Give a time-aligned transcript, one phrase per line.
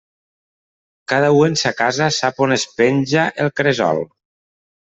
[1.11, 4.03] Cada u en sa casa sap on es penja el cresol.